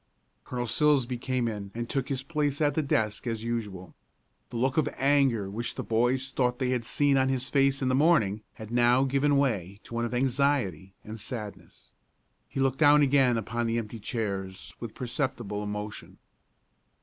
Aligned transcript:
Colonel 0.45 0.65
Silsbee 0.65 1.19
came 1.21 1.47
in 1.47 1.69
and 1.75 1.87
took 1.87 2.09
his 2.09 2.23
place 2.23 2.59
at 2.59 2.73
the 2.73 2.81
desk 2.81 3.27
as 3.27 3.43
usual. 3.43 3.93
The 4.49 4.57
look 4.57 4.77
of 4.77 4.89
anger 4.97 5.47
which 5.47 5.75
the 5.75 5.83
boys 5.83 6.31
thought 6.31 6.57
they 6.57 6.71
had 6.71 6.83
seen 6.85 7.17
on 7.19 7.29
his 7.29 7.51
face 7.51 7.83
in 7.83 7.87
the 7.87 7.93
morning 7.93 8.41
had 8.55 8.71
now 8.71 9.03
given 9.03 9.37
way 9.37 9.77
to 9.83 9.93
one 9.93 10.05
of 10.05 10.15
anxiety 10.15 10.95
and 11.03 11.19
sadness. 11.19 11.91
He 12.49 12.59
looked 12.59 12.79
down 12.79 13.03
again 13.03 13.37
on 13.37 13.67
the 13.67 13.77
empty 13.77 13.99
chairs 13.99 14.73
with 14.79 14.95
perceptible 14.95 15.61
emotion. 15.61 16.17